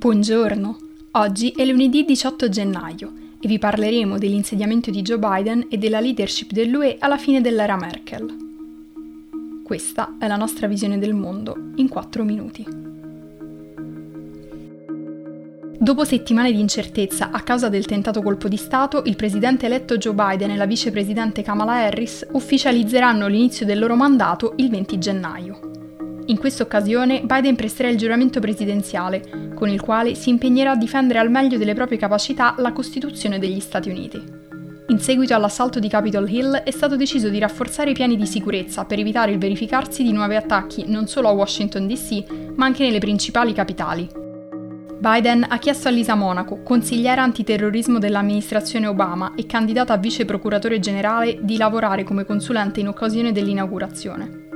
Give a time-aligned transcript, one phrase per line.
[0.00, 0.78] Buongiorno,
[1.10, 6.52] oggi è lunedì 18 gennaio e vi parleremo dell'insediamento di Joe Biden e della leadership
[6.52, 8.34] dell'UE alla fine dell'era Merkel.
[9.62, 12.66] Questa è la nostra visione del mondo in 4 minuti.
[15.78, 20.14] Dopo settimane di incertezza a causa del tentato colpo di Stato, il presidente eletto Joe
[20.14, 25.69] Biden e la vicepresidente Kamala Harris ufficializzeranno l'inizio del loro mandato il 20 gennaio.
[26.30, 31.18] In questa occasione Biden presterà il giuramento presidenziale, con il quale si impegnerà a difendere
[31.18, 34.22] al meglio delle proprie capacità la Costituzione degli Stati Uniti.
[34.86, 38.84] In seguito all'assalto di Capitol Hill è stato deciso di rafforzare i piani di sicurezza
[38.84, 43.00] per evitare il verificarsi di nuovi attacchi non solo a Washington DC, ma anche nelle
[43.00, 44.08] principali capitali.
[45.00, 50.78] Biden ha chiesto a Lisa Monaco, consigliera antiterrorismo dell'amministrazione Obama e candidata a vice procuratore
[50.78, 54.49] generale, di lavorare come consulente in occasione dell'inaugurazione.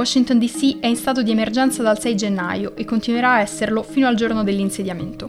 [0.00, 4.06] Washington DC è in stato di emergenza dal 6 gennaio e continuerà a esserlo fino
[4.06, 5.28] al giorno dell'insediamento.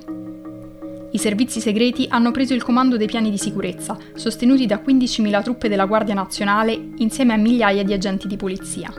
[1.12, 5.68] I servizi segreti hanno preso il comando dei piani di sicurezza, sostenuti da 15.000 truppe
[5.68, 8.94] della Guardia Nazionale insieme a migliaia di agenti di polizia.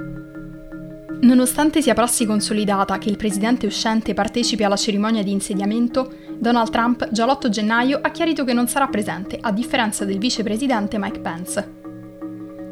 [1.23, 7.09] Nonostante sia prassi consolidata che il presidente uscente partecipi alla cerimonia di insediamento, Donald Trump
[7.11, 11.82] già l'8 gennaio ha chiarito che non sarà presente, a differenza del vicepresidente Mike Pence.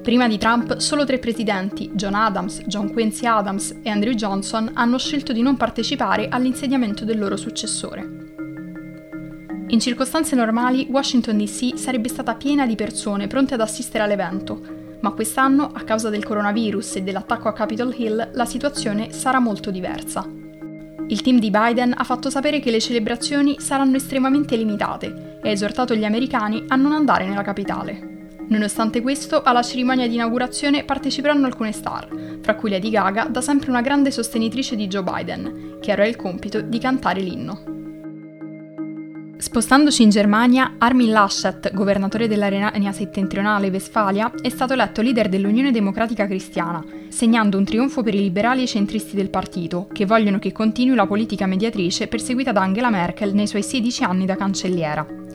[0.02, 4.96] Prima di Trump, solo tre presidenti, John Adams, John Quincy Adams e Andrew Johnson, hanno
[4.96, 8.28] scelto di non partecipare all'insediamento del loro successore.
[9.68, 15.10] In circostanze normali, Washington DC sarebbe stata piena di persone pronte ad assistere all'evento, ma
[15.10, 20.26] quest'anno, a causa del coronavirus e dell'attacco a Capitol Hill, la situazione sarà molto diversa.
[21.08, 25.52] Il team di Biden ha fatto sapere che le celebrazioni saranno estremamente limitate e ha
[25.52, 28.19] esortato gli americani a non andare nella capitale.
[28.50, 32.08] Nonostante questo, alla cerimonia di inaugurazione parteciperanno alcune star,
[32.42, 36.16] fra cui Lady Gaga, da sempre una grande sostenitrice di Joe Biden, che avrà il
[36.16, 37.78] compito di cantare l'inno.
[39.36, 45.70] Spostandoci in Germania, Armin Laschet, governatore della Renania settentrionale Westfalia, è stato eletto leader dell'Unione
[45.70, 50.50] Democratica Cristiana, segnando un trionfo per i liberali e centristi del partito, che vogliono che
[50.50, 55.29] continui la politica mediatrice perseguita da Angela Merkel nei suoi 16 anni da cancelliera.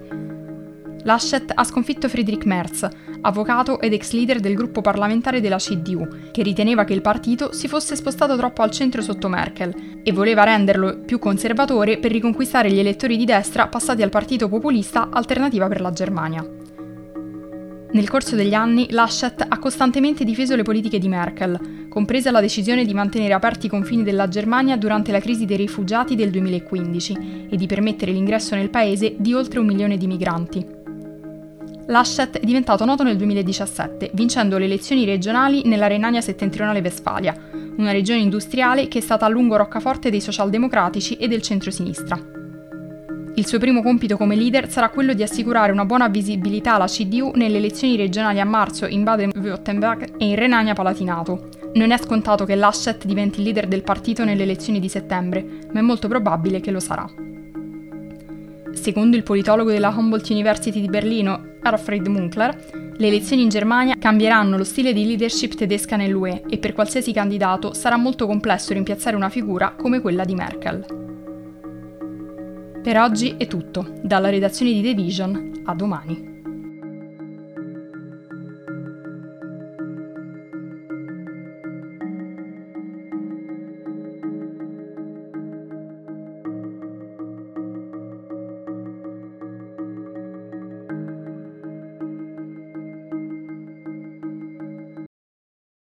[1.05, 2.87] Laschet ha sconfitto Friedrich Merz,
[3.21, 7.67] avvocato ed ex leader del gruppo parlamentare della CDU, che riteneva che il partito si
[7.67, 12.79] fosse spostato troppo al centro sotto Merkel e voleva renderlo più conservatore per riconquistare gli
[12.79, 16.43] elettori di destra passati al partito populista Alternativa per la Germania.
[17.91, 22.83] Nel corso degli anni, Laschet ha costantemente difeso le politiche di Merkel, compresa la decisione
[22.83, 27.55] di mantenere aperti i confini della Germania durante la crisi dei rifugiati del 2015 e
[27.55, 30.74] di permettere l'ingresso nel paese di oltre un milione di migranti.
[31.87, 37.35] Laschet è diventato noto nel 2017, vincendo le elezioni regionali nella Renania settentrionale Westfalia,
[37.77, 42.19] una regione industriale che è stata a lungo roccaforte dei socialdemocratici e del centro-sinistra.
[43.35, 47.33] Il suo primo compito come leader sarà quello di assicurare una buona visibilità alla CDU
[47.35, 51.49] nelle elezioni regionali a marzo in Baden-Württemberg e in Renania-Palatinato.
[51.73, 55.83] Non è scontato che Laschet diventi leader del partito nelle elezioni di settembre, ma è
[55.83, 57.05] molto probabile che lo sarà.
[58.71, 64.55] Secondo il politologo della Humboldt University di Berlino, Alfred Munkler, le elezioni in Germania cambieranno
[64.55, 69.29] lo stile di leadership tedesca nell'UE e per qualsiasi candidato sarà molto complesso rimpiazzare una
[69.29, 70.85] figura come quella di Merkel.
[72.83, 76.34] Per oggi è tutto, dalla redazione di The Vision a domani.